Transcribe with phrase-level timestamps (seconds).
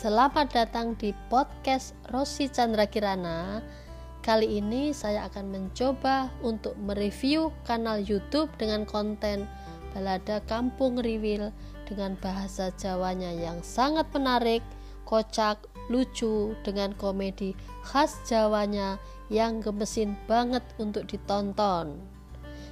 [0.00, 3.60] Selamat datang di podcast Rosi Chandra Kirana.
[4.24, 9.44] Kali ini saya akan mencoba untuk mereview kanal YouTube dengan konten
[9.92, 11.52] balada Kampung Riwil
[11.84, 14.64] dengan bahasa Jawanya yang sangat menarik,
[15.04, 17.52] kocak, lucu dengan komedi
[17.84, 18.96] khas Jawanya
[19.28, 22.00] yang gemesin banget untuk ditonton.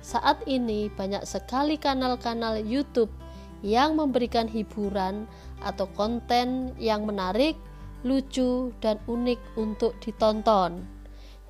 [0.00, 3.12] Saat ini banyak sekali kanal-kanal YouTube
[3.60, 5.28] yang memberikan hiburan
[5.64, 7.56] atau konten yang menarik,
[8.04, 10.84] lucu, dan unik untuk ditonton.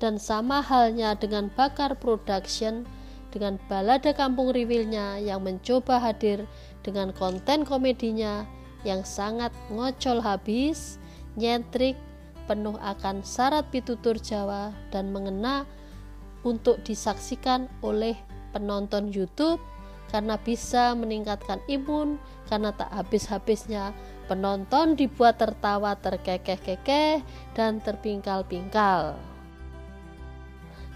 [0.01, 2.83] Dan sama halnya dengan Bakar Production
[3.31, 6.43] dengan balada kampung riwilnya yang mencoba hadir
[6.83, 8.43] dengan konten komedinya
[8.83, 10.99] yang sangat ngocol habis,
[11.39, 11.95] nyentrik,
[12.49, 15.63] penuh akan syarat pitutur Jawa dan mengena
[16.43, 18.17] untuk disaksikan oleh
[18.51, 19.61] penonton YouTube
[20.11, 22.19] karena bisa meningkatkan imun
[22.51, 23.95] karena tak habis-habisnya
[24.27, 27.23] penonton dibuat tertawa terkekeh-kekeh
[27.55, 29.15] dan terpingkal-pingkal.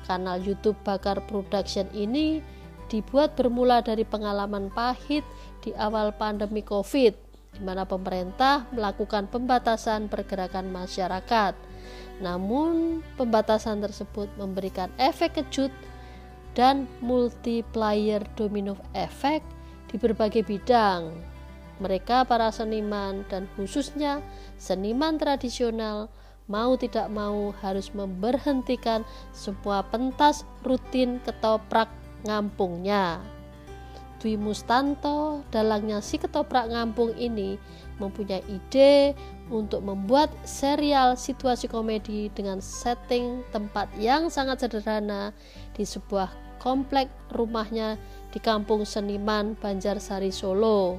[0.06, 2.44] Kanal YouTube Bakar Production ini
[2.92, 5.25] dibuat bermula dari pengalaman pahit
[5.66, 7.25] di awal pandemi Covid
[7.56, 11.56] di mana pemerintah melakukan pembatasan pergerakan masyarakat.
[12.20, 15.72] Namun, pembatasan tersebut memberikan efek kejut
[16.56, 19.45] dan multiplier domino effect
[19.92, 21.12] di berbagai bidang.
[21.84, 24.23] Mereka para seniman dan khususnya
[24.56, 26.08] seniman tradisional
[26.47, 29.03] mau tidak mau harus memberhentikan
[29.36, 31.92] semua pentas rutin ketoprak
[32.23, 33.19] ngampungnya.
[34.23, 37.59] Dwi Mustanto, dalangnya si ketoprak ngampung ini
[38.00, 39.14] mempunyai ide
[39.52, 45.36] untuk membuat serial situasi komedi dengan setting tempat yang sangat sederhana
[45.75, 48.02] di sebuah komplek rumahnya
[48.34, 50.98] di kampung seniman Banjarsari Solo.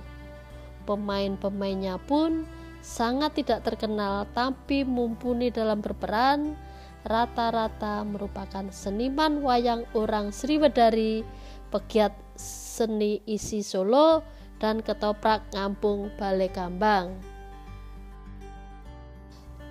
[0.87, 2.47] Pemain-pemainnya pun
[2.79, 6.55] sangat tidak terkenal tapi mumpuni dalam berperan
[7.03, 11.27] rata-rata merupakan seniman wayang orang Sriwedari,
[11.75, 14.23] pegiat seni isi Solo,
[14.63, 17.15] dan ketoprak ngampung Balai Kambang.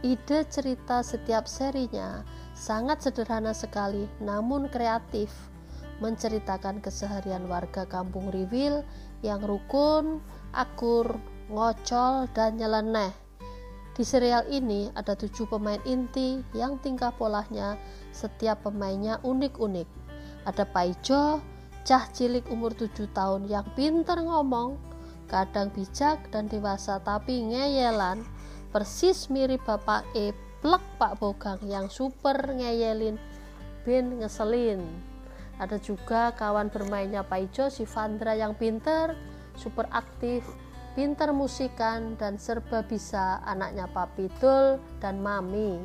[0.04, 2.22] Ide cerita setiap serinya
[2.54, 5.34] sangat sederhana sekali namun kreatif
[6.04, 8.84] menceritakan keseharian warga kampung Riwil
[9.24, 10.20] yang rukun,
[10.52, 11.16] akur,
[11.48, 13.14] ngocol, dan nyeleneh.
[13.96, 17.80] Di serial ini ada tujuh pemain inti yang tingkah polanya
[18.12, 19.88] setiap pemainnya unik-unik.
[20.44, 21.40] Ada Paijo,
[21.88, 24.76] cah cilik umur tujuh tahun yang pinter ngomong,
[25.32, 28.28] kadang bijak dan dewasa tapi ngeyelan,
[28.76, 33.16] persis mirip bapak E plek Pak Bogang yang super ngeyelin
[33.88, 34.82] bin ngeselin.
[35.56, 39.16] Ada juga kawan bermainnya Paijo si Vandra yang pinter,
[39.56, 40.44] super aktif,
[40.96, 45.80] pinter musikan dan serba bisa anaknya Pak Pidul dan Mami.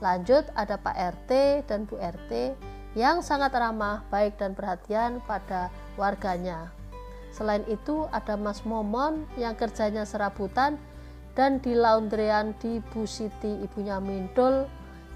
[0.00, 1.30] Lanjut ada Pak RT
[1.68, 2.56] dan Bu RT
[2.92, 6.72] yang sangat ramah, baik dan perhatian pada warganya.
[7.32, 10.76] Selain itu ada Mas Momon yang kerjanya serabutan
[11.32, 14.68] dan di laundryan di Bu Siti ibunya Mindul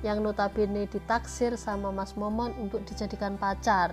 [0.07, 3.91] yang notabene ditaksir sama Mas Momon untuk dijadikan pacar.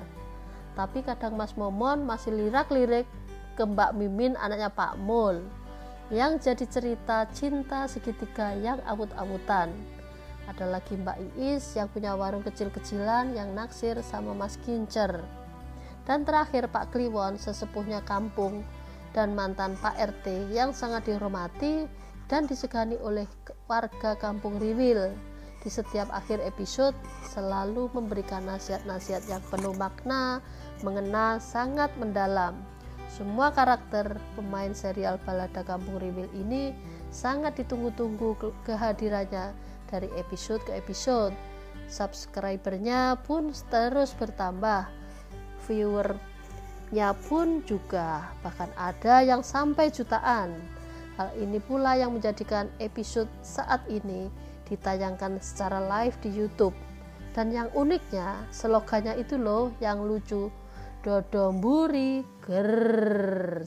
[0.78, 3.10] Tapi kadang Mas Momon masih lirak-lirik
[3.58, 5.42] ke Mbak Mimin anaknya Pak Mul
[6.14, 9.74] yang jadi cerita cinta segitiga yang awut-awutan.
[10.46, 15.26] Ada lagi Mbak Iis yang punya warung kecil-kecilan yang naksir sama Mas Kincer.
[16.04, 18.62] Dan terakhir Pak Kliwon sesepuhnya kampung
[19.16, 21.88] dan mantan Pak RT yang sangat dihormati
[22.28, 23.24] dan disegani oleh
[23.72, 25.33] warga kampung Riwil
[25.64, 26.94] di setiap akhir episode
[27.32, 30.44] selalu memberikan nasihat-nasihat yang penuh makna,
[30.84, 32.60] mengena sangat mendalam.
[33.08, 36.76] Semua karakter pemain serial Balada Kampung Riwil ini
[37.16, 38.36] sangat ditunggu-tunggu
[38.68, 39.56] kehadirannya
[39.88, 41.32] dari episode ke episode.
[41.88, 44.90] Subscribernya pun terus bertambah,
[45.64, 50.58] viewernya pun juga, bahkan ada yang sampai jutaan.
[51.16, 54.34] Hal ini pula yang menjadikan episode saat ini
[54.68, 56.76] ditayangkan secara live di YouTube.
[57.34, 60.54] Dan yang uniknya, slogannya itu loh yang lucu.
[61.04, 62.72] Dodomburi ger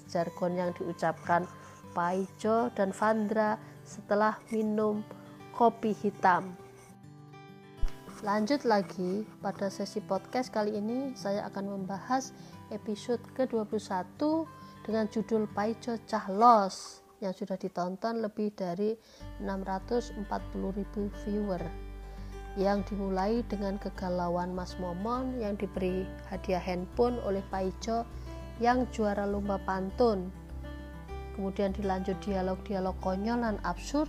[0.08, 1.44] jargon yang diucapkan
[1.92, 5.04] Paijo dan Vandra setelah minum
[5.52, 6.56] kopi hitam.
[8.24, 12.32] Lanjut lagi, pada sesi podcast kali ini saya akan membahas
[12.72, 14.16] episode ke-21
[14.88, 18.94] dengan judul Paijo Cahlos yang sudah ditonton lebih dari
[19.42, 20.22] 640.000
[21.26, 21.62] viewer
[22.56, 28.08] yang dimulai dengan kegalauan Mas Momon yang diberi hadiah handphone oleh Pak Ijo
[28.62, 30.32] yang juara lomba pantun.
[31.36, 34.08] Kemudian dilanjut dialog-dialog konyol dan absurd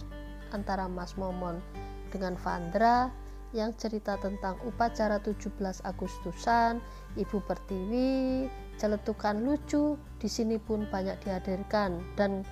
[0.56, 1.60] antara Mas Momon
[2.08, 3.12] dengan Vandra
[3.52, 6.80] yang cerita tentang upacara 17 Agustusan,
[7.20, 8.48] Ibu Pertiwi,
[8.80, 12.00] celetukan lucu di sini pun banyak dihadirkan.
[12.16, 12.48] Dan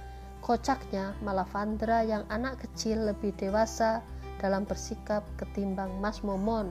[0.45, 4.05] kocaknya malah Vandra yang anak kecil lebih dewasa
[4.37, 6.69] dalam bersikap ketimbang Mas Momon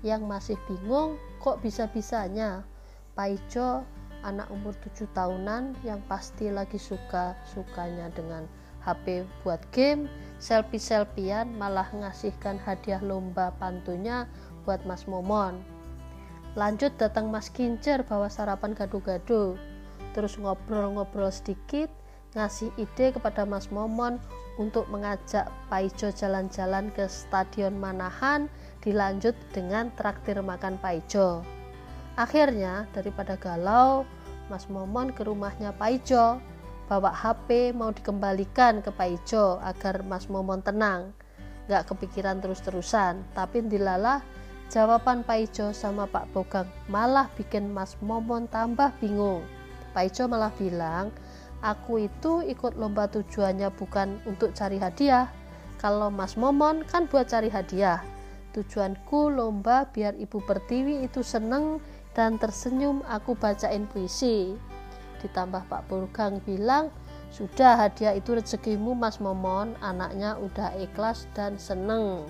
[0.00, 2.64] yang masih bingung kok bisa-bisanya.
[3.12, 3.84] Paijo
[4.24, 8.48] anak umur 7 tahunan yang pasti lagi suka-sukanya dengan
[8.80, 10.08] HP buat game
[10.40, 14.24] selfie-selfian malah ngasihkan hadiah lomba pantunya
[14.64, 15.60] buat Mas Momon.
[16.56, 19.60] Lanjut datang Mas Kincer bawa sarapan gado-gado
[20.16, 21.92] terus ngobrol-ngobrol sedikit
[22.34, 24.22] ngasih ide kepada Mas Momon
[24.60, 28.46] untuk mengajak Paijo jalan-jalan ke Stadion Manahan
[28.84, 31.42] dilanjut dengan traktir makan Paijo.
[32.14, 34.04] Akhirnya daripada galau
[34.50, 36.42] Mas Momon ke rumahnya Paijo
[36.90, 41.14] bawa HP mau dikembalikan ke Pak Ijo agar Mas Momon tenang.
[41.70, 44.18] Gak kepikiran terus-terusan tapi dilalah
[44.74, 49.46] jawaban Pak Ijo sama Pak Bogang malah bikin Mas Momon tambah bingung.
[49.94, 51.14] Pak Ijo malah bilang
[51.60, 55.28] aku itu ikut lomba tujuannya bukan untuk cari hadiah.
[55.80, 58.04] Kalau Mas Momon kan buat cari hadiah.
[58.52, 61.80] Tujuanku lomba biar Ibu Pertiwi itu seneng
[62.12, 64.58] dan tersenyum aku bacain puisi.
[65.22, 66.92] Ditambah Pak Burgang bilang
[67.30, 69.78] sudah hadiah itu rezekimu Mas Momon.
[69.80, 72.26] Anaknya udah ikhlas dan seneng.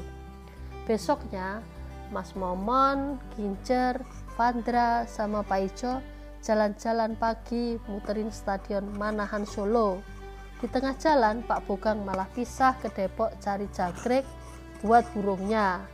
[0.84, 1.64] Besoknya
[2.12, 4.02] Mas Momon, Gincer,
[4.34, 5.94] Vandra sama Pak Ijo
[6.40, 10.00] jalan-jalan pagi muterin stadion Manahan Solo
[10.60, 14.24] di tengah jalan Pak Bogang malah pisah ke Depok cari jangkrik
[14.80, 15.84] buat burungnya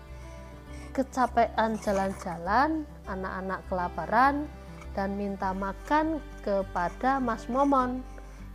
[0.97, 4.49] kecapean jalan-jalan anak-anak kelaparan
[4.97, 8.01] dan minta makan kepada Mas Momon.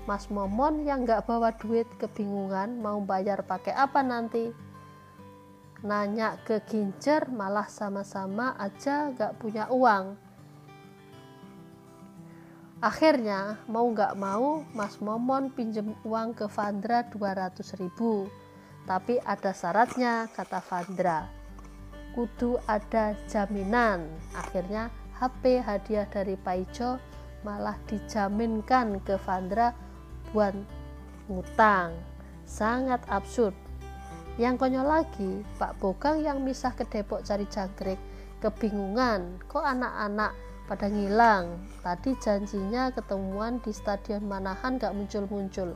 [0.09, 4.49] Mas Momon yang nggak bawa duit kebingungan mau bayar pakai apa nanti.
[5.85, 10.17] Nanya ke Gincer malah sama-sama aja nggak punya uang.
[12.81, 18.25] Akhirnya mau nggak mau Mas Momon pinjem uang ke Vandra 200 ribu.
[18.89, 21.29] Tapi ada syaratnya kata Vandra.
[22.17, 24.09] Kudu ada jaminan.
[24.33, 24.89] Akhirnya
[25.21, 26.97] HP hadiah dari Paijo
[27.45, 29.77] malah dijaminkan ke Vandra
[30.33, 30.57] buat
[31.29, 31.93] ngutang.
[32.49, 33.53] Sangat absurd.
[34.41, 38.01] Yang konyol lagi, Pak Bogang yang misah ke Depok cari jangkrik
[38.41, 40.33] kebingungan, kok anak-anak
[40.71, 41.59] pada ngilang.
[41.83, 45.75] Tadi janjinya ketemuan di Stadion Manahan gak muncul-muncul.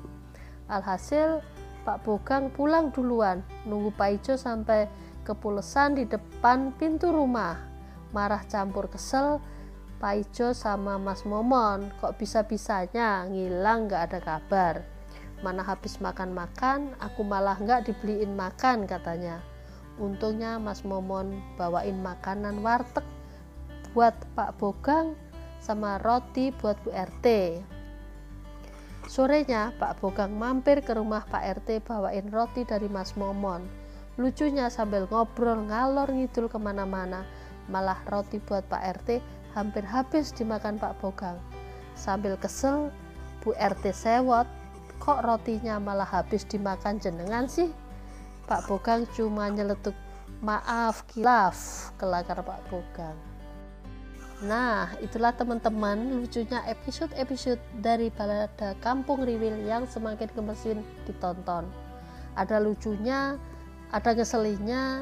[0.71, 1.43] Alhasil
[1.83, 4.87] Pak Bogang pulang duluan, nunggu Pak Ijo sampai
[5.27, 7.75] kepulesan di depan pintu rumah
[8.15, 9.41] marah campur kesel
[9.97, 14.75] Paijo sama Mas Momon kok bisa-bisanya ngilang gak ada kabar
[15.43, 19.41] mana habis makan-makan aku malah gak dibeliin makan katanya
[19.97, 23.03] untungnya Mas Momon bawain makanan warteg
[23.95, 25.15] buat Pak Bogang
[25.63, 27.25] sama roti buat Bu RT
[29.07, 33.63] sorenya Pak Bogang mampir ke rumah Pak RT bawain roti dari Mas Momon
[34.19, 37.23] lucunya sambil ngobrol ngalor ngidul ke mana-mana
[37.71, 39.09] malah roti buat Pak RT
[39.55, 41.39] hampir habis dimakan Pak Bogang.
[41.95, 42.91] Sambil kesel,
[43.39, 44.45] Bu RT sewot,
[44.99, 47.71] kok rotinya malah habis dimakan jenengan sih?
[48.45, 49.95] Pak Bogang cuma nyeletuk,
[50.43, 53.34] maaf kilaf, kelakar Pak Bogang.
[54.45, 61.65] Nah, itulah teman-teman lucunya episode-episode dari balada Kampung Riwil yang semakin gemesin ditonton.
[62.37, 63.41] Ada lucunya,
[63.89, 65.01] ada ngeselinnya,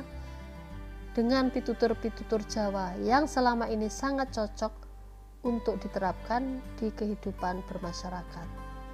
[1.12, 4.71] dengan pitutur-pitutur Jawa yang selama ini sangat cocok
[5.43, 8.47] untuk diterapkan di kehidupan bermasyarakat.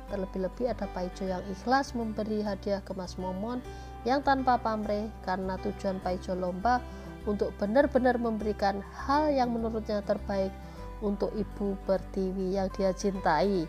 [0.10, 3.62] Terlebih-lebih ada Paijo yang ikhlas memberi hadiah ke Mas Momon
[4.02, 6.82] yang tanpa pamrih karena tujuan Paijo lomba
[7.28, 10.54] untuk benar-benar memberikan hal yang menurutnya terbaik
[11.00, 13.68] untuk Ibu Pertiwi yang dia cintai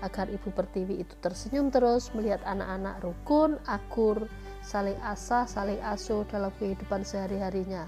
[0.00, 4.24] agar Ibu Pertiwi itu tersenyum terus melihat anak-anak rukun, akur,
[4.64, 7.84] saling asah, saling asuh dalam kehidupan sehari-harinya.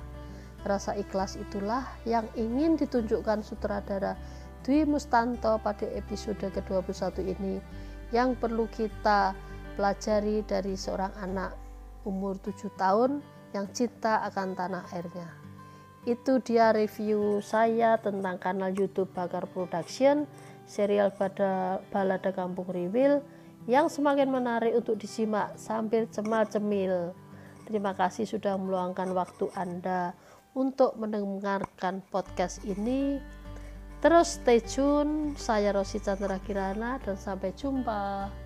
[0.63, 4.15] Rasa ikhlas itulah yang ingin ditunjukkan sutradara
[4.63, 7.59] Dwi Mustanto pada episode ke-21 ini
[8.15, 9.35] yang perlu kita
[9.75, 11.57] pelajari dari seorang anak
[12.07, 15.29] umur 7 tahun yang cinta akan tanah airnya.
[16.03, 20.27] Itu dia review saya tentang kanal YouTube Bakar Production,
[20.67, 23.23] serial pada Balada Kampung Riwil
[23.71, 27.15] yang semakin menarik untuk disimak sambil cemal-cemil.
[27.71, 30.19] Terima kasih sudah meluangkan waktu Anda
[30.59, 33.23] untuk mendengarkan podcast ini.
[34.03, 38.42] Terus stay tune, saya Rosi Chandra Kirana dan sampai jumpa.